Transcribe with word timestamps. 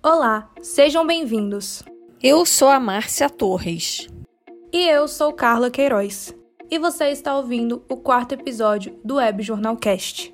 Olá, 0.00 0.48
sejam 0.62 1.04
bem-vindos. 1.04 1.82
Eu 2.22 2.46
sou 2.46 2.68
a 2.68 2.78
Márcia 2.78 3.28
Torres. 3.28 4.08
E 4.72 4.88
eu 4.88 5.08
sou 5.08 5.32
Carla 5.32 5.72
Queiroz. 5.72 6.32
E 6.70 6.78
você 6.78 7.06
está 7.10 7.36
ouvindo 7.36 7.84
o 7.88 7.96
quarto 7.96 8.32
episódio 8.32 8.96
do 9.04 9.16
Web 9.16 9.42
Jornalcast. 9.42 10.32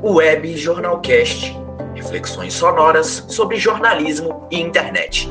O 0.00 0.14
Web 0.14 0.56
Jornalcast 0.56 1.52
reflexões 1.96 2.54
sonoras 2.54 3.24
sobre 3.28 3.56
jornalismo 3.56 4.46
e 4.52 4.60
internet. 4.60 5.28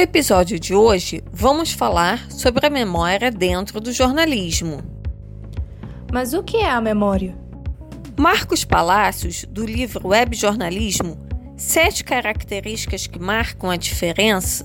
Episódio 0.00 0.58
de 0.58 0.74
hoje, 0.74 1.22
vamos 1.30 1.72
falar 1.72 2.30
sobre 2.30 2.66
a 2.66 2.70
memória 2.70 3.30
dentro 3.30 3.78
do 3.80 3.92
jornalismo. 3.92 4.82
Mas 6.10 6.32
o 6.32 6.42
que 6.42 6.56
é 6.56 6.70
a 6.70 6.80
memória? 6.80 7.36
Marcos 8.18 8.64
Palácios, 8.64 9.44
do 9.44 9.64
livro 9.64 10.08
Web 10.08 10.34
Jornalismo 10.34 11.20
Sete 11.54 12.02
Características 12.02 13.06
que 13.06 13.18
Marcam 13.18 13.70
a 13.70 13.76
Diferença, 13.76 14.64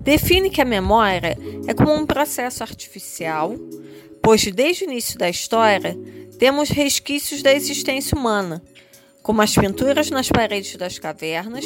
define 0.00 0.50
que 0.50 0.60
a 0.60 0.66
memória 0.66 1.38
é 1.66 1.72
como 1.72 1.94
um 1.94 2.04
processo 2.04 2.62
artificial, 2.62 3.54
pois 4.22 4.44
desde 4.52 4.84
o 4.84 4.90
início 4.90 5.18
da 5.18 5.30
história 5.30 5.96
temos 6.38 6.68
resquícios 6.68 7.42
da 7.42 7.54
existência 7.54 8.16
humana, 8.16 8.62
como 9.22 9.40
as 9.40 9.54
pinturas 9.54 10.10
nas 10.10 10.28
paredes 10.28 10.76
das 10.76 10.98
cavernas, 10.98 11.64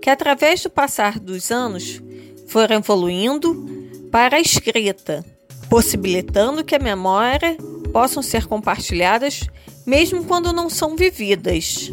que 0.00 0.08
através 0.08 0.62
do 0.62 0.70
passar 0.70 1.18
dos 1.18 1.50
anos 1.50 2.00
foram 2.54 2.76
evoluindo 2.76 3.66
para 4.12 4.36
a 4.36 4.40
escrita, 4.40 5.24
possibilitando 5.68 6.62
que 6.62 6.76
a 6.76 6.78
memória 6.78 7.56
possam 7.92 8.22
ser 8.22 8.46
compartilhadas 8.46 9.48
mesmo 9.84 10.24
quando 10.24 10.52
não 10.52 10.70
são 10.70 10.94
vividas. 10.94 11.92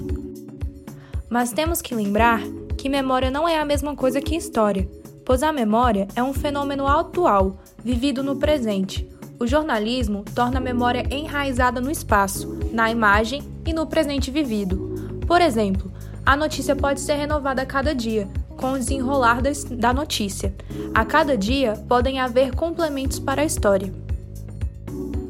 Mas 1.27 1.51
temos 1.51 1.81
que 1.81 1.95
lembrar 1.95 2.43
que 2.77 2.89
memória 2.89 3.31
não 3.31 3.49
é 3.49 3.57
a 3.57 3.65
mesma 3.65 3.95
coisa 3.95 4.21
que 4.21 4.35
história, 4.35 4.87
pois 5.25 5.41
a 5.41 5.51
memória 5.51 6.07
é 6.15 6.21
um 6.21 6.31
fenômeno 6.31 6.85
atual, 6.85 7.57
vivido 7.83 8.21
no 8.21 8.35
presente. 8.35 9.09
O 9.39 9.47
jornalismo 9.47 10.23
torna 10.35 10.59
a 10.59 10.61
memória 10.61 11.07
enraizada 11.09 11.81
no 11.81 11.89
espaço, 11.89 12.59
na 12.71 12.91
imagem 12.91 13.41
e 13.65 13.73
no 13.73 13.87
presente 13.87 14.29
vivido. 14.29 15.19
Por 15.25 15.41
exemplo, 15.41 15.91
a 16.23 16.37
notícia 16.37 16.75
pode 16.75 17.01
ser 17.01 17.15
renovada 17.15 17.63
a 17.63 17.65
cada 17.65 17.95
dia, 17.95 18.29
com 18.61 18.73
o 18.73 18.79
desenrolar 18.79 19.41
da 19.71 19.91
notícia. 19.91 20.53
A 20.93 21.03
cada 21.03 21.35
dia 21.35 21.73
podem 21.89 22.19
haver 22.19 22.55
complementos 22.55 23.17
para 23.17 23.41
a 23.41 23.45
história. 23.45 23.91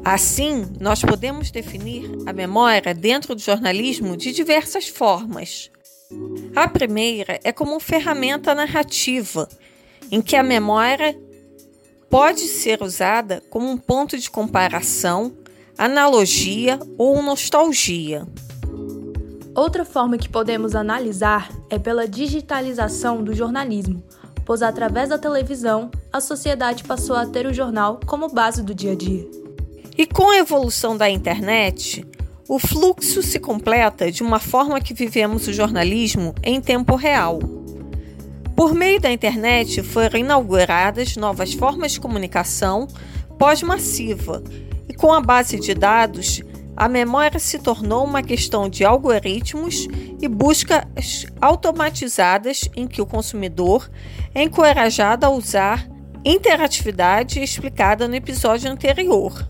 Assim, 0.04 0.66
nós 0.78 1.00
podemos 1.00 1.50
definir 1.50 2.10
a 2.26 2.32
memória 2.32 2.92
dentro 2.92 3.34
do 3.34 3.40
jornalismo 3.40 4.16
de 4.16 4.32
diversas 4.32 4.86
formas. 4.86 5.70
A 6.54 6.68
primeira 6.68 7.40
é 7.42 7.50
como 7.50 7.80
ferramenta 7.80 8.54
narrativa, 8.54 9.48
em 10.10 10.20
que 10.20 10.36
a 10.36 10.42
memória 10.42 11.18
pode 12.10 12.40
ser 12.40 12.82
usada 12.82 13.42
como 13.48 13.70
um 13.70 13.78
ponto 13.78 14.18
de 14.18 14.30
comparação, 14.30 15.34
analogia 15.78 16.78
ou 16.98 17.22
nostalgia. 17.22 18.26
Outra 19.54 19.84
forma 19.84 20.16
que 20.16 20.30
podemos 20.30 20.74
analisar 20.74 21.50
é 21.68 21.78
pela 21.78 22.08
digitalização 22.08 23.22
do 23.22 23.34
jornalismo, 23.34 24.02
pois 24.46 24.62
através 24.62 25.10
da 25.10 25.18
televisão 25.18 25.90
a 26.10 26.22
sociedade 26.22 26.84
passou 26.84 27.14
a 27.14 27.26
ter 27.26 27.46
o 27.46 27.52
jornal 27.52 28.00
como 28.06 28.32
base 28.32 28.62
do 28.62 28.74
dia 28.74 28.92
a 28.92 28.94
dia. 28.94 29.28
E 29.96 30.06
com 30.06 30.30
a 30.30 30.38
evolução 30.38 30.96
da 30.96 31.10
internet, 31.10 32.06
o 32.48 32.58
fluxo 32.58 33.22
se 33.22 33.38
completa 33.38 34.10
de 34.10 34.22
uma 34.22 34.40
forma 34.40 34.80
que 34.80 34.94
vivemos 34.94 35.46
o 35.46 35.52
jornalismo 35.52 36.34
em 36.42 36.58
tempo 36.58 36.96
real. 36.96 37.38
Por 38.56 38.74
meio 38.74 39.00
da 39.00 39.12
internet 39.12 39.82
foram 39.82 40.18
inauguradas 40.18 41.14
novas 41.16 41.52
formas 41.52 41.92
de 41.92 42.00
comunicação 42.00 42.88
pós-massiva, 43.38 44.42
e 44.88 44.94
com 44.94 45.12
a 45.12 45.20
base 45.20 45.60
de 45.60 45.74
dados 45.74 46.42
a 46.76 46.88
memória 46.88 47.38
se 47.38 47.58
tornou 47.58 48.04
uma 48.04 48.22
questão 48.22 48.68
de 48.68 48.84
algoritmos 48.84 49.86
e 50.20 50.28
buscas 50.28 51.26
automatizadas 51.40 52.68
em 52.74 52.86
que 52.86 53.02
o 53.02 53.06
consumidor 53.06 53.90
é 54.34 54.42
encorajado 54.42 55.26
a 55.26 55.30
usar 55.30 55.88
interatividade 56.24 57.40
explicada 57.40 58.06
no 58.08 58.14
episódio 58.14 58.70
anterior. 58.70 59.48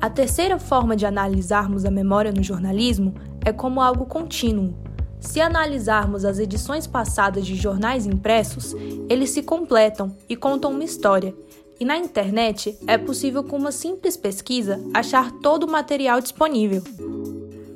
A 0.00 0.10
terceira 0.10 0.58
forma 0.58 0.94
de 0.94 1.06
analisarmos 1.06 1.84
a 1.84 1.90
memória 1.90 2.32
no 2.32 2.42
jornalismo 2.42 3.14
é 3.44 3.52
como 3.52 3.80
algo 3.80 4.04
contínuo. 4.04 4.74
Se 5.18 5.40
analisarmos 5.40 6.26
as 6.26 6.38
edições 6.38 6.86
passadas 6.86 7.46
de 7.46 7.54
jornais 7.54 8.04
impressos, 8.04 8.74
eles 9.08 9.30
se 9.30 9.42
completam 9.42 10.14
e 10.28 10.36
contam 10.36 10.72
uma 10.72 10.84
história, 10.84 11.34
e 11.78 11.84
na 11.84 11.96
internet 11.96 12.78
é 12.86 12.96
possível, 12.96 13.42
com 13.42 13.56
uma 13.56 13.72
simples 13.72 14.16
pesquisa, 14.16 14.80
achar 14.92 15.32
todo 15.32 15.64
o 15.64 15.70
material 15.70 16.20
disponível. 16.20 16.82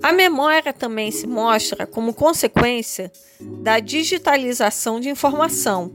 A 0.02 0.12
memória 0.12 0.72
também 0.72 1.10
se 1.10 1.26
mostra 1.26 1.86
como 1.86 2.14
consequência 2.14 3.10
da 3.40 3.80
digitalização 3.80 5.00
de 5.00 5.08
informação. 5.08 5.92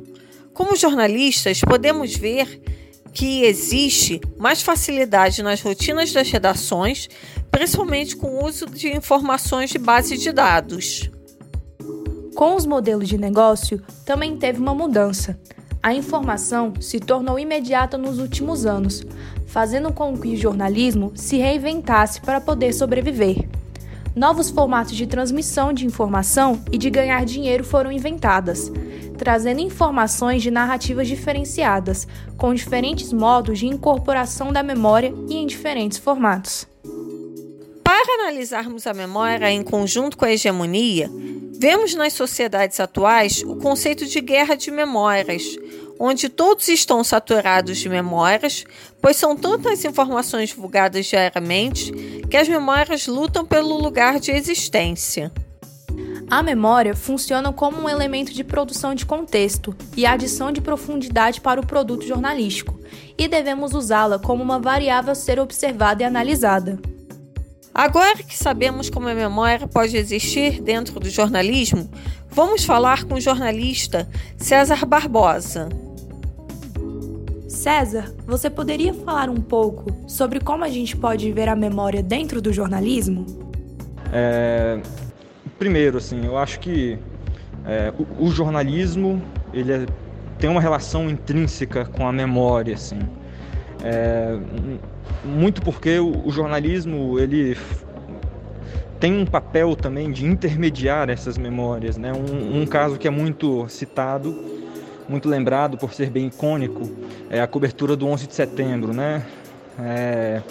Como 0.54 0.76
jornalistas, 0.76 1.62
podemos 1.62 2.16
ver 2.16 2.62
que 3.14 3.44
existe 3.44 4.20
mais 4.38 4.62
facilidade 4.62 5.42
nas 5.42 5.62
rotinas 5.62 6.12
das 6.12 6.30
redações, 6.30 7.08
principalmente 7.50 8.16
com 8.16 8.28
o 8.28 8.46
uso 8.46 8.66
de 8.66 8.96
informações 8.96 9.70
de 9.70 9.78
base 9.78 10.18
de 10.18 10.32
dados. 10.32 11.10
Com 12.36 12.56
os 12.56 12.66
modelos 12.66 13.08
de 13.08 13.18
negócio, 13.18 13.82
também 14.04 14.36
teve 14.38 14.60
uma 14.60 14.74
mudança. 14.74 15.40
A 15.84 15.94
informação 15.94 16.72
se 16.80 16.98
tornou 16.98 17.38
imediata 17.38 17.98
nos 17.98 18.18
últimos 18.18 18.66
anos, 18.66 19.06
fazendo 19.46 19.92
com 19.92 20.18
que 20.18 20.30
o 20.30 20.38
jornalismo 20.38 21.12
se 21.14 21.36
reinventasse 21.36 22.22
para 22.22 22.40
poder 22.40 22.72
sobreviver. 22.72 23.50
Novos 24.16 24.50
formatos 24.50 24.96
de 24.96 25.06
transmissão 25.06 25.74
de 25.74 25.86
informação 25.86 26.64
e 26.72 26.78
de 26.78 26.90
ganhar 26.90 27.26
dinheiro 27.26 27.66
foram 27.66 27.92
inventadas, 27.92 28.72
trazendo 29.18 29.60
informações 29.60 30.42
de 30.42 30.50
narrativas 30.50 31.06
diferenciadas, 31.06 32.08
com 32.38 32.54
diferentes 32.54 33.12
modos 33.12 33.60
de 33.60 33.68
incorporação 33.68 34.54
da 34.54 34.64
memória 34.64 35.14
e 35.28 35.36
em 35.36 35.46
diferentes 35.46 35.98
formatos. 35.98 36.66
Para 37.84 38.24
analisarmos 38.24 38.88
a 38.88 38.94
memória 38.94 39.52
em 39.52 39.62
conjunto 39.62 40.16
com 40.16 40.24
a 40.24 40.32
hegemonia, 40.32 41.10
vemos 41.64 41.96
nas 41.96 42.12
sociedades 42.12 42.78
atuais 42.82 43.42
o 43.42 43.56
conceito 43.56 44.06
de 44.06 44.20
guerra 44.20 44.54
de 44.54 44.70
memórias, 44.70 45.44
onde 45.98 46.28
todos 46.28 46.68
estão 46.68 47.02
saturados 47.06 47.78
de 47.78 47.88
memórias, 47.88 48.66
pois 49.02 49.16
são 49.16 49.34
tantas 49.34 49.86
informações 49.86 50.50
divulgadas 50.50 51.06
diariamente 51.06 51.94
que 52.30 52.36
as 52.36 52.50
memórias 52.50 53.08
lutam 53.08 53.46
pelo 53.46 53.78
lugar 53.78 54.20
de 54.20 54.32
existência. 54.32 55.32
A 56.30 56.44
memória 56.44 56.94
funciona 56.94 57.54
como 57.54 57.84
um 57.84 57.90
elemento 57.90 58.34
de 58.34 58.44
produção 58.44 58.94
de 58.94 59.06
contexto 59.06 59.74
e 59.96 60.06
adição 60.06 60.52
de 60.52 60.60
profundidade 60.60 61.40
para 61.40 61.62
o 61.62 61.66
produto 61.66 62.06
jornalístico, 62.06 62.78
e 63.18 63.26
devemos 63.26 63.74
usá-la 63.74 64.20
como 64.20 64.44
uma 64.44 64.60
variável 64.60 65.14
a 65.14 65.16
ser 65.16 65.40
observada 65.40 66.04
e 66.04 66.06
analisada. 66.06 66.78
Agora 67.74 68.18
que 68.18 68.38
sabemos 68.38 68.88
como 68.88 69.08
a 69.08 69.16
memória 69.16 69.68
pode 69.68 69.98
existir 69.98 70.62
dentro 70.62 71.00
do 71.00 71.10
jornalismo, 71.10 71.90
vamos 72.30 72.64
falar 72.64 73.04
com 73.06 73.16
o 73.16 73.20
jornalista 73.20 74.08
César 74.38 74.86
Barbosa. 74.86 75.70
César, 77.48 78.14
você 78.28 78.48
poderia 78.48 78.94
falar 78.94 79.28
um 79.28 79.42
pouco 79.42 79.92
sobre 80.08 80.40
como 80.40 80.64
a 80.64 80.70
gente 80.70 80.96
pode 80.96 81.32
ver 81.32 81.50
a 81.50 81.56
memória 81.56 82.04
dentro 82.04 82.40
do 82.40 82.54
jornalismo? 82.54 83.26
É, 84.12 84.80
primeiro, 85.58 85.98
assim, 85.98 86.24
eu 86.26 86.38
acho 86.38 86.60
que 86.60 87.00
é, 87.66 87.92
o, 87.98 88.26
o, 88.26 88.32
jornalismo 88.32 89.20
ele 89.52 89.72
é, 89.72 89.86
tem 90.38 90.48
uma 90.48 90.62
relação 90.62 91.10
intrínseca 91.10 91.86
com 91.86 92.08
a 92.08 92.12
memória, 92.12 92.76
assim. 92.76 93.00
Muito 95.24 95.62
porque 95.62 96.00
o, 96.00 96.28
o 96.28 96.32
jornalismo 96.32 97.20
ele 97.20 97.58
tem 99.00 99.18
um 99.18 99.26
papel 99.26 99.76
também 99.76 100.12
de 100.12 100.26
intermediar 100.26 101.10
essas 101.10 101.38
memórias, 101.38 101.98
né? 101.98 102.14
Um, 102.14 102.62
um, 102.62 102.66
caso 102.66 102.98
que 102.98 103.06
é 103.06 103.12
muito 103.12 103.68
citado, 103.68 104.34
muito 105.10 105.28
lembrado 105.28 105.78
por 105.78 105.94
ser 105.94 106.10
bem 106.10 106.28
icônico, 106.28 106.90
é 107.30 107.42
a 107.42 107.48
cobertura 107.48 107.98
do 107.98 108.08
11 108.08 108.28
de 108.28 108.34
setembro, 108.34 108.94
né? 108.94 109.26
É, 109.78 110.42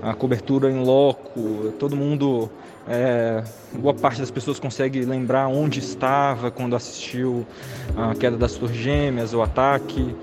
a 0.00 0.14
cobertura 0.14 0.70
em 0.70 0.84
loco, 0.84 1.72
todo 1.78 1.96
mundo, 1.96 2.48
é, 2.88 3.42
boa 3.72 3.94
parte 3.94 4.20
das 4.20 4.30
pessoas 4.30 4.60
consegue 4.60 5.00
lembrar 5.04 5.48
onde 5.48 5.80
estava 5.80 6.52
quando 6.52 6.76
assistiu 6.76 7.44
a 7.96 8.14
queda 8.14 8.36
das 8.36 8.54
Torres 8.54 8.76
Gêmeas, 8.76 9.34
o 9.34 9.42
ataque. 9.42 10.14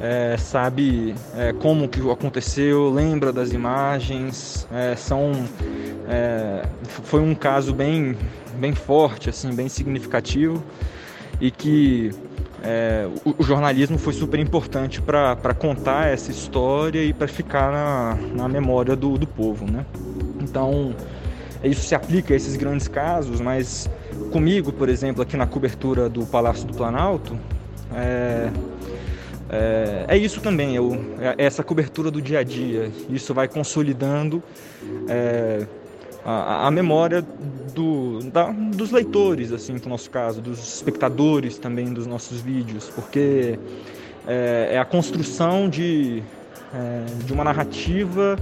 É, 0.00 0.36
sabe 0.36 1.14
é, 1.36 1.52
como 1.52 1.88
que 1.88 2.00
aconteceu, 2.10 2.90
lembra 2.90 3.32
das 3.32 3.52
imagens, 3.52 4.66
é, 4.72 4.94
são 4.94 5.32
é, 6.08 6.62
foi 6.86 7.20
um 7.20 7.34
caso 7.34 7.74
bem 7.74 8.16
bem 8.58 8.74
forte, 8.74 9.28
assim, 9.28 9.54
bem 9.54 9.68
significativo 9.68 10.62
e 11.40 11.50
que 11.50 12.10
é, 12.62 13.08
o, 13.24 13.34
o, 13.38 13.42
jornalismo 13.42 13.98
foi 13.98 14.12
super 14.12 14.40
importante 14.40 15.00
para 15.00 15.54
contar 15.54 16.08
essa 16.08 16.30
história 16.30 17.04
e 17.04 17.12
para 17.12 17.28
ficar 17.28 17.70
na, 17.70 18.18
na 18.34 18.48
memória 18.48 18.96
do, 18.96 19.16
do 19.16 19.26
povo, 19.26 19.64
né? 19.70 19.86
Então 20.40 20.94
isso 21.62 21.82
se 21.82 21.94
aplica 21.94 22.34
a 22.34 22.36
esses 22.36 22.56
grandes 22.56 22.88
casos, 22.88 23.40
mas 23.40 23.88
comigo, 24.32 24.72
por 24.72 24.88
exemplo, 24.88 25.22
aqui 25.22 25.36
na 25.36 25.46
cobertura 25.46 26.08
do 26.08 26.24
Palácio 26.26 26.66
do 26.66 26.74
Planalto, 26.74 27.38
é, 27.94 28.50
é, 29.50 30.04
é 30.08 30.16
isso 30.16 30.40
também, 30.40 30.76
é, 30.76 30.80
o, 30.80 30.94
é, 31.20 31.34
essa 31.38 31.62
cobertura 31.62 32.10
do 32.10 32.20
dia 32.20 32.40
a 32.40 32.42
dia. 32.42 32.90
Isso 33.08 33.32
vai 33.32 33.48
consolidando 33.48 34.42
é, 35.08 35.66
a, 36.24 36.66
a, 36.66 36.70
memória 36.70 37.24
do, 37.74 38.20
da, 38.30 38.50
dos 38.50 38.90
leitores, 38.90 39.52
assim, 39.52 39.72
no 39.72 39.88
nosso 39.88 40.10
caso, 40.10 40.40
dos 40.40 40.58
espectadores 40.58 41.56
também 41.58 41.92
dos 41.92 42.06
nossos 42.06 42.40
vídeos, 42.40 42.90
porque 42.94 43.58
é, 44.26 44.70
é 44.72 44.78
a 44.78 44.84
construção 44.84 45.68
de, 45.68 46.22
é, 46.74 47.24
de 47.24 47.32
uma 47.32 47.44
narrativa 47.44 48.36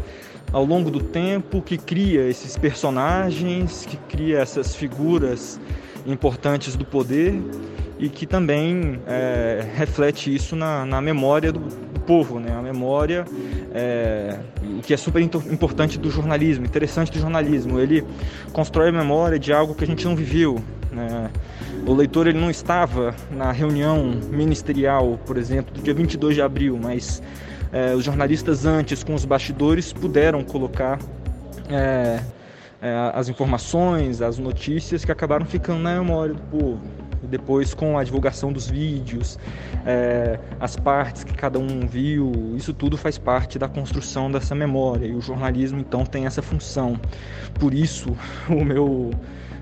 ao 0.52 0.64
longo 0.64 0.90
do 0.90 1.00
tempo 1.00 1.62
que 1.62 1.78
cria 1.78 2.28
esses 2.28 2.56
personagens, 2.56 3.86
que 3.86 3.96
cria 4.08 4.38
essas 4.38 4.74
figuras 4.74 5.60
importantes 6.06 6.76
do 6.76 6.84
poder 6.84 7.40
e 7.98 8.08
que 8.08 8.26
também 8.26 9.00
é, 9.06 9.66
reflete 9.74 10.34
isso 10.34 10.54
na, 10.54 10.84
na 10.84 11.00
memória 11.00 11.52
do, 11.52 11.60
povo, 12.06 12.38
né? 12.38 12.56
a 12.56 12.62
memória 12.62 13.24
é, 13.74 14.38
que 14.84 14.94
é 14.94 14.96
super 14.96 15.20
importante 15.20 15.98
do 15.98 16.08
jornalismo, 16.08 16.64
interessante 16.64 17.10
do 17.10 17.18
jornalismo. 17.18 17.80
Ele 17.80 18.04
constrói 18.52 18.88
a 18.88 18.92
memória 18.92 19.38
de 19.38 19.52
algo 19.52 19.74
que 19.74 19.84
a 19.84 19.86
gente 19.86 20.04
não 20.04 20.14
viveu. 20.14 20.62
Né? 20.92 21.30
O 21.84 21.92
leitor 21.92 22.28
ele 22.28 22.38
não 22.38 22.50
estava 22.50 23.14
na 23.30 23.50
reunião 23.50 24.04
ministerial, 24.30 25.18
por 25.26 25.36
exemplo, 25.36 25.74
do 25.74 25.82
dia 25.82 25.92
22 25.92 26.36
de 26.36 26.42
abril, 26.42 26.78
mas 26.80 27.22
é, 27.72 27.94
os 27.94 28.04
jornalistas 28.04 28.64
antes, 28.64 29.02
com 29.02 29.14
os 29.14 29.24
bastidores, 29.24 29.92
puderam 29.92 30.44
colocar 30.44 30.98
é, 31.68 32.20
é, 32.80 33.10
as 33.12 33.28
informações, 33.28 34.22
as 34.22 34.38
notícias 34.38 35.04
que 35.04 35.10
acabaram 35.10 35.44
ficando 35.44 35.80
na 35.80 35.98
memória 35.98 36.34
do 36.34 36.42
povo 36.42 37.05
depois 37.22 37.74
com 37.74 37.98
a 37.98 38.04
divulgação 38.04 38.52
dos 38.52 38.68
vídeos, 38.68 39.38
é, 39.84 40.38
as 40.60 40.76
partes 40.76 41.24
que 41.24 41.34
cada 41.34 41.58
um 41.58 41.86
viu, 41.86 42.32
isso 42.56 42.72
tudo 42.72 42.96
faz 42.96 43.18
parte 43.18 43.58
da 43.58 43.68
construção 43.68 44.30
dessa 44.30 44.54
memória 44.54 45.06
e 45.06 45.14
o 45.14 45.20
jornalismo 45.20 45.78
então 45.80 46.04
tem 46.04 46.26
essa 46.26 46.42
função. 46.42 46.98
Por 47.58 47.74
isso 47.74 48.16
o 48.48 48.64
meu 48.64 49.10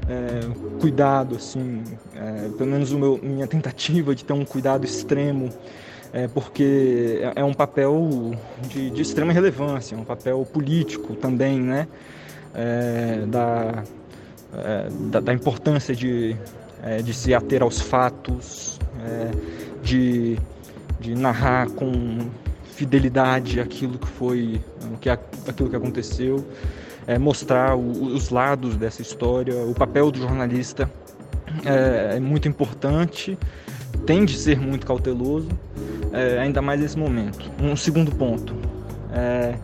é, 0.09 0.41
cuidado, 0.81 1.37
assim, 1.37 1.83
é, 2.15 2.49
pelo 2.56 2.71
menos 2.71 2.93
o 2.93 2.99
meu, 2.99 3.19
minha 3.23 3.47
tentativa 3.47 4.15
de 4.15 4.25
ter 4.25 4.33
um 4.33 4.45
cuidado 4.45 4.85
extremo 4.85 5.51
é 6.12 6.29
porque 6.29 7.21
é, 7.37 7.41
é 7.41 7.45
um 7.45 7.53
papel 7.53 8.37
de, 8.69 8.91
de 8.91 9.03
extrema 9.03 9.33
relevância, 9.33 9.99
um 9.99 10.05
papel 10.05 10.47
político 10.51 11.17
também, 11.17 11.61
né? 11.61 11.89
É, 12.55 13.25
da, 13.27 13.83
é, 14.56 14.89
da, 15.11 15.19
da, 15.19 15.35
importância 15.35 15.93
de, 15.93 16.37
é, 16.84 17.00
de 17.00 17.14
se 17.14 17.34
ater 17.34 17.62
aos 17.62 17.81
fatos, 17.81 18.78
é, 19.02 19.31
de, 19.82 20.38
de 21.00 21.14
narrar 21.14 21.70
com 21.70 22.19
fidelidade 22.66 23.58
aquilo 23.58 23.98
que 23.98 24.06
foi, 24.06 24.60
que, 25.00 25.08
aquilo 25.08 25.70
que 25.70 25.76
aconteceu, 25.76 26.44
é, 27.06 27.19
mostrar 27.19 27.75
o, 27.75 28.14
os 28.14 28.28
lados 28.28 28.76
dessa 28.76 29.00
história. 29.00 29.54
O 29.64 29.75
papel 29.75 30.10
do 30.10 30.19
jornalista 30.19 30.90
é, 31.64 32.16
é 32.16 32.20
muito 32.20 32.48
importante, 32.48 33.38
tem 34.04 34.25
de 34.25 34.36
ser 34.36 34.60
muito 34.60 34.86
cauteloso, 34.86 35.48
é, 36.12 36.38
ainda 36.38 36.60
mais 36.60 36.81
nesse 36.81 36.98
momento. 36.98 37.50
Um 37.62 37.75
segundo 37.76 38.12
ponto. 38.12 38.54
É, 39.10 39.54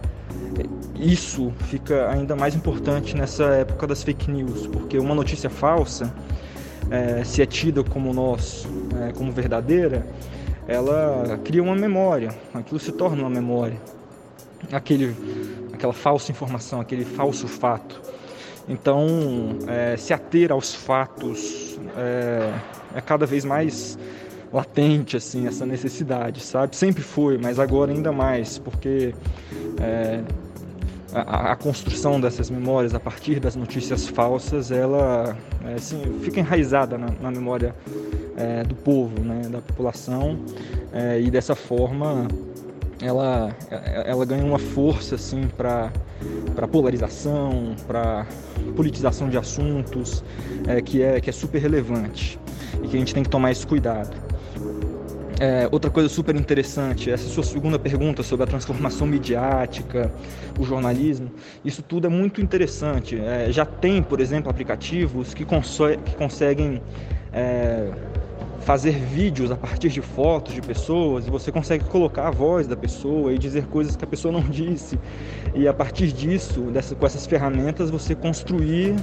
isso 0.95 1.53
fica 1.67 2.11
ainda 2.11 2.37
mais 2.37 2.55
importante 2.55 3.17
nessa 3.17 3.45
época 3.45 3.87
das 3.87 4.03
fake 4.03 4.31
news, 4.31 4.67
porque 4.67 4.99
uma 4.99 5.15
notícia 5.15 5.51
falsa 5.51 6.13
é, 6.91 7.25
se 7.25 7.41
é 7.41 7.47
tida 7.47 7.83
como 7.85 8.13
nós, 8.13 8.67
é, 9.09 9.13
como 9.13 9.31
verdadeira, 9.33 10.07
ela 10.67 11.39
cria 11.45 11.63
uma 11.63 11.75
memória, 11.75 12.35
aquilo 12.55 12.79
se 12.79 12.93
torna 12.93 13.23
uma 13.23 13.31
memória, 13.31 13.81
aquele, 14.73 15.17
aquela 15.73 15.93
falsa 15.93 16.31
informação, 16.31 16.81
aquele 16.81 17.05
falso 17.05 17.49
fato. 17.49 18.01
Então, 18.69 19.57
é, 19.67 19.97
se 19.97 20.13
ater 20.13 20.53
aos 20.53 20.75
fatos 20.75 21.79
é, 21.97 22.53
é 22.95 23.01
cada 23.01 23.27
vez 23.27 23.45
mais 23.45 23.99
latente 24.53 25.17
assim 25.17 25.47
essa 25.47 25.65
necessidade, 25.65 26.41
sabe? 26.41 26.77
Sempre 26.77 27.03
foi, 27.03 27.39
mas 27.39 27.59
agora 27.59 27.93
ainda 27.93 28.13
mais, 28.13 28.59
porque 28.59 29.15
é, 29.81 30.21
a, 31.15 31.53
a, 31.53 31.57
construção 31.57 32.21
dessas 32.21 32.51
memórias 32.51 32.95
a 32.95 33.01
partir 33.01 33.41
das 33.41 33.57
notícias 33.57 34.07
falsas, 34.07 34.71
ela 34.71 35.37
é, 35.65 35.75
assim, 35.75 36.01
fica 36.23 36.41
enraizada 36.41 36.97
na, 36.97 37.09
na 37.21 37.31
memória 37.31 37.75
é, 38.37 38.63
do 38.63 38.75
povo, 38.75 39.21
né, 39.21 39.49
da 39.49 39.61
população, 39.61 40.39
é, 40.93 41.21
e 41.21 41.31
dessa 41.31 41.55
forma 41.55 42.29
ela, 43.03 43.55
ela 44.05 44.25
ganha 44.27 44.45
uma 44.45 44.59
força 44.59 45.15
assim 45.15 45.49
para 45.57 45.91
para 46.55 46.69
polarização, 46.69 47.75
para 47.87 48.27
politização 48.77 49.31
de 49.31 49.39
assuntos, 49.39 50.23
é, 50.67 50.83
que 50.83 51.03
é 51.03 51.19
que 51.21 51.31
é 51.31 51.33
super 51.33 51.61
relevante 51.61 52.39
e 52.83 52.89
que 52.89 52.97
a 52.97 52.99
gente 52.99 53.15
tem 53.15 53.23
que 53.23 53.31
tomar 53.31 53.53
esse 53.53 53.67
cuidado. 53.67 54.15
É, 55.41 55.67
outra 55.73 55.91
coisa 55.91 56.07
super 56.07 56.37
interessante, 56.37 57.11
essa 57.11 57.27
sua 57.27 57.43
segunda 57.43 57.79
pergunta 57.79 58.23
sobre 58.23 58.45
a 58.45 58.47
transformação 58.47 59.07
midiática, 59.07 60.13
o 60.59 60.65
jornalismo, 60.65 61.31
isso 61.65 61.83
tudo 61.83 62.07
é 62.07 62.11
muito 62.11 62.43
interessante. 62.43 63.19
É, 63.19 63.51
já 63.51 63.65
tem, 63.65 64.03
por 64.03 64.21
exemplo, 64.21 64.51
aplicativos 64.51 65.33
que, 65.33 65.47
que 65.47 66.15
conseguem 66.15 66.83
é, 67.33 67.91
fazer 68.71 68.93
vídeos 68.93 69.51
a 69.51 69.57
partir 69.57 69.89
de 69.89 70.01
fotos 70.01 70.55
de 70.55 70.63
pessoas 70.63 71.27
e 71.27 71.31
você 71.31 71.51
consegue 71.51 71.83
colocar 71.87 72.29
a 72.29 72.31
voz 72.31 72.69
da 72.69 72.77
pessoa 72.77 73.33
e 73.33 73.37
dizer 73.37 73.67
coisas 73.67 73.97
que 73.97 74.05
a 74.05 74.07
pessoa 74.07 74.31
não 74.31 74.43
disse. 74.49 74.97
E 75.57 75.67
a 75.67 75.75
partir 75.75 76.13
disso, 76.13 76.61
dessa, 76.71 76.95
com 76.95 77.05
essas 77.05 77.27
ferramentas, 77.27 77.91
você 77.91 78.15
construir 78.15 78.95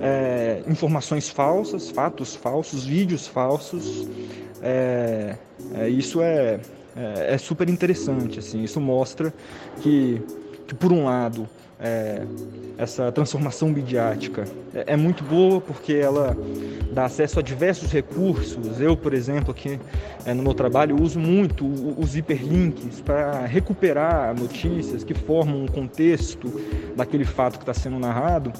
é, 0.00 0.62
informações 0.68 1.28
falsas, 1.28 1.90
fatos 1.90 2.36
falsos, 2.36 2.86
vídeos 2.86 3.26
falsos 3.26 4.08
é, 4.62 5.36
é, 5.74 5.88
isso 5.88 6.22
é, 6.22 6.60
é, 6.96 7.34
é, 7.34 7.38
super 7.38 7.68
interessante. 7.68 8.38
Assim, 8.38 8.62
isso 8.62 8.80
mostra 8.80 9.34
que, 9.82 10.22
que 10.68 10.74
por 10.74 10.92
um 10.92 11.06
lado, 11.06 11.48
é, 11.80 12.22
essa 12.76 13.10
transformação 13.10 13.70
midiática 13.70 14.44
é, 14.74 14.92
é, 14.92 14.96
muito 14.96 15.24
boa 15.24 15.60
porque 15.60 15.94
ela 15.94 16.36
dá 16.92 17.06
acesso 17.06 17.38
a 17.38 17.42
diversos 17.42 17.90
recursos. 17.90 18.78
Eu, 18.78 18.94
por 18.94 19.14
exemplo, 19.14 19.50
aqui 19.50 19.80
é, 20.26 20.34
no 20.34 20.42
meu 20.42 20.52
trabalho, 20.52 21.00
uso 21.00 21.18
muito 21.18 21.64
os 21.96 22.14
hiperlinks 22.14 23.00
para 23.00 23.46
recuperar 23.46 24.38
notícias 24.38 25.02
que 25.02 25.14
formam 25.14 25.62
um 25.62 25.66
contexto 25.66 26.52
daquele 26.94 27.24
fato 27.24 27.56
que 27.58 27.62
está 27.62 27.72
sendo 27.72 27.98
narrado 27.98 28.52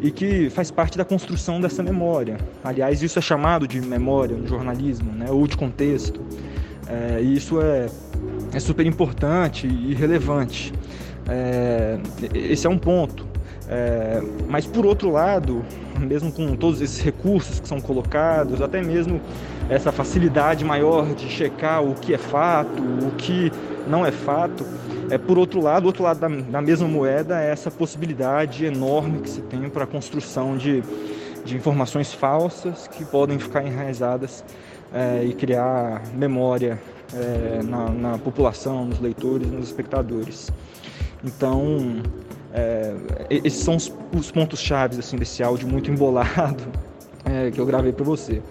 e 0.00 0.12
que 0.12 0.48
faz 0.50 0.70
parte 0.70 0.96
da 0.96 1.04
construção 1.04 1.60
dessa 1.60 1.82
memória. 1.82 2.36
Aliás, 2.62 3.02
isso 3.02 3.18
é 3.18 3.22
chamado 3.22 3.66
de 3.66 3.80
memória 3.80 4.36
no 4.36 4.46
jornalismo, 4.46 5.10
né, 5.10 5.26
ou 5.30 5.48
de 5.48 5.56
contexto. 5.56 6.20
É, 6.86 7.20
e 7.20 7.34
isso 7.34 7.60
é, 7.60 7.88
é 8.52 8.60
super 8.60 8.86
importante 8.86 9.66
e 9.66 9.92
relevante. 9.94 10.72
É, 11.28 11.98
esse 12.34 12.66
é 12.66 12.70
um 12.70 12.78
ponto. 12.78 13.26
É, 13.68 14.22
mas 14.48 14.64
por 14.64 14.86
outro 14.86 15.10
lado, 15.10 15.64
mesmo 15.98 16.30
com 16.30 16.54
todos 16.54 16.80
esses 16.80 17.00
recursos 17.00 17.58
que 17.58 17.66
são 17.66 17.80
colocados, 17.80 18.62
até 18.62 18.80
mesmo 18.80 19.20
essa 19.68 19.90
facilidade 19.90 20.64
maior 20.64 21.14
de 21.14 21.28
checar 21.28 21.82
o 21.82 21.94
que 21.94 22.14
é 22.14 22.18
fato, 22.18 22.80
o 22.80 23.10
que 23.16 23.50
não 23.88 24.06
é 24.06 24.12
fato, 24.12 24.64
é 25.10 25.18
por 25.18 25.36
outro 25.36 25.60
lado, 25.60 25.86
outro 25.86 26.04
lado 26.04 26.20
da, 26.20 26.28
da 26.28 26.60
mesma 26.60 26.86
moeda 26.86 27.40
é 27.42 27.50
essa 27.50 27.70
possibilidade 27.70 28.64
enorme 28.64 29.20
que 29.20 29.30
se 29.30 29.40
tem 29.42 29.68
para 29.68 29.84
a 29.84 29.86
construção 29.86 30.56
de, 30.56 30.82
de 31.44 31.56
informações 31.56 32.12
falsas 32.12 32.86
que 32.86 33.04
podem 33.04 33.38
ficar 33.38 33.64
enraizadas 33.66 34.44
é, 34.92 35.24
e 35.24 35.32
criar 35.32 36.02
memória 36.14 36.78
é, 37.12 37.62
na, 37.62 37.90
na 37.90 38.18
população, 38.18 38.84
nos 38.84 39.00
leitores, 39.00 39.50
nos 39.50 39.66
espectadores. 39.66 40.50
Então, 41.24 42.02
é, 42.52 42.94
esses 43.28 43.60
são 43.60 43.76
os, 43.76 43.92
os 44.16 44.30
pontos 44.30 44.60
chaves 44.60 44.98
assim 44.98 45.16
desse 45.16 45.42
áudio 45.42 45.68
muito 45.68 45.90
embolado 45.90 46.64
é, 47.24 47.50
que 47.50 47.60
eu 47.60 47.66
gravei 47.66 47.92
para 47.92 48.04
você. 48.04 48.42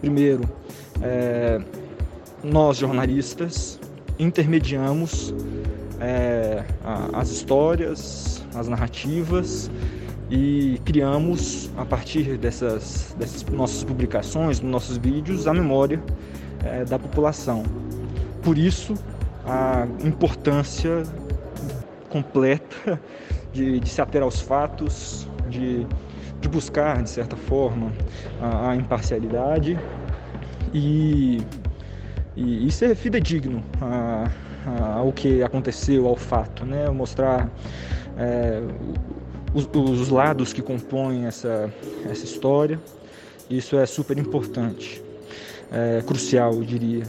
Primeiro, 0.00 0.42
é, 1.02 1.60
nós 2.42 2.76
jornalistas 2.76 3.80
intermediamos 4.18 5.34
é, 6.00 6.62
as 7.12 7.30
histórias, 7.30 8.44
as 8.54 8.68
narrativas 8.68 9.70
e 10.30 10.80
criamos 10.84 11.70
a 11.76 11.84
partir 11.84 12.36
dessas, 12.36 13.14
dessas 13.18 13.42
nossas 13.44 13.84
publicações, 13.84 14.60
nossos 14.60 14.96
vídeos, 14.96 15.46
a 15.46 15.54
memória 15.54 16.02
é, 16.64 16.84
da 16.84 16.98
população. 16.98 17.62
Por 18.42 18.58
isso, 18.58 18.94
a 19.46 19.86
importância 20.04 21.02
completa 22.14 23.00
de, 23.52 23.80
de 23.80 23.90
se 23.90 24.00
ater 24.00 24.22
aos 24.22 24.40
fatos, 24.40 25.26
de, 25.48 25.84
de 26.40 26.48
buscar, 26.48 27.02
de 27.02 27.10
certa 27.10 27.34
forma, 27.34 27.90
a, 28.40 28.70
a 28.70 28.76
imparcialidade 28.76 29.76
e, 30.72 31.42
e, 32.36 32.68
e, 32.68 32.70
ser 32.70 32.94
fidedigno 32.94 33.64
a, 33.82 34.30
a, 34.64 34.92
ao 34.98 35.12
que 35.12 35.42
aconteceu, 35.42 36.06
ao 36.06 36.14
fato, 36.14 36.64
né? 36.64 36.88
mostrar 36.88 37.50
é, 38.16 38.62
os, 39.52 39.68
os 39.72 40.08
lados 40.08 40.52
que 40.52 40.62
compõem 40.62 41.26
essa, 41.26 41.68
essa 42.08 42.24
história. 42.24 42.78
Isso 43.50 43.76
é 43.76 43.86
super 43.86 44.16
importante, 44.18 45.02
é, 45.72 46.00
crucial, 46.06 46.54
eu 46.54 46.62
diria. 46.62 47.02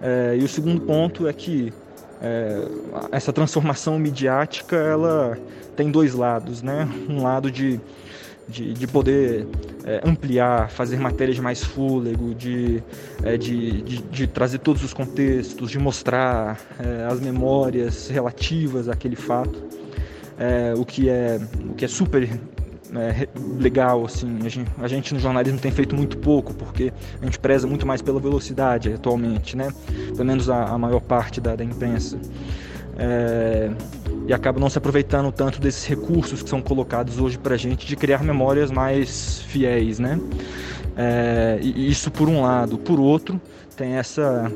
É, 0.00 0.36
e 0.38 0.44
o 0.44 0.48
segundo 0.48 0.80
ponto 0.82 1.26
é 1.26 1.32
que 1.32 1.72
é, 2.20 2.68
essa 3.12 3.32
transformação 3.32 3.98
midiática 3.98 4.76
ela 4.76 5.38
tem 5.76 5.90
dois 5.90 6.14
lados, 6.14 6.62
né? 6.62 6.88
Um 7.08 7.22
lado 7.22 7.50
de, 7.50 7.80
de, 8.48 8.72
de 8.72 8.86
poder 8.86 9.46
é, 9.84 10.00
ampliar, 10.04 10.70
fazer 10.70 10.98
matérias 10.98 11.36
de 11.36 11.42
mais 11.42 11.62
fôlego, 11.62 12.34
de, 12.34 12.82
é, 13.22 13.36
de, 13.36 13.82
de, 13.82 14.02
de, 14.02 14.26
trazer 14.26 14.58
todos 14.58 14.82
os 14.82 14.94
contextos, 14.94 15.70
de 15.70 15.78
mostrar 15.78 16.58
é, 16.78 17.06
as 17.10 17.20
memórias 17.20 18.08
relativas 18.08 18.88
àquele 18.88 19.16
fato, 19.16 19.62
é, 20.38 20.74
o, 20.76 20.84
que 20.84 21.08
é, 21.08 21.40
o 21.70 21.74
que 21.74 21.84
é 21.84 21.88
super 21.88 22.28
é, 22.94 23.28
legal, 23.58 24.04
assim. 24.04 24.38
A 24.44 24.48
gente, 24.48 24.70
a 24.78 24.88
gente, 24.88 25.14
no 25.14 25.20
jornalismo 25.20 25.58
tem 25.58 25.70
feito 25.70 25.94
muito 25.94 26.18
pouco, 26.18 26.54
porque 26.54 26.92
a 27.20 27.24
gente 27.24 27.38
preza 27.38 27.66
muito 27.66 27.86
mais 27.86 28.02
pela 28.02 28.20
velocidade 28.20 28.92
atualmente, 28.92 29.56
né? 29.56 29.72
Pelo 30.14 30.24
menos 30.24 30.48
a, 30.48 30.64
a 30.64 30.78
maior 30.78 31.00
parte 31.00 31.40
da, 31.40 31.56
da 31.56 31.64
imprensa. 31.64 32.18
É, 32.98 33.70
e 34.26 34.32
acaba 34.32 34.58
não 34.58 34.70
se 34.70 34.78
aproveitando 34.78 35.30
tanto 35.30 35.60
desses 35.60 35.84
recursos 35.84 36.42
que 36.42 36.48
são 36.48 36.62
colocados 36.62 37.18
hoje 37.18 37.36
para 37.36 37.54
a 37.54 37.58
gente 37.58 37.86
de 37.86 37.94
criar 37.94 38.22
memórias 38.22 38.70
mais 38.70 39.42
fiéis, 39.42 39.98
né? 39.98 40.18
É, 40.96 41.58
isso 41.62 42.10
por 42.10 42.28
um 42.28 42.42
lado. 42.42 42.78
Por 42.78 42.98
outro, 42.98 43.40
tem 43.76 43.94
essa, 43.94 44.50